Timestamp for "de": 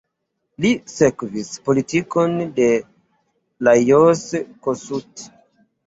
2.59-2.73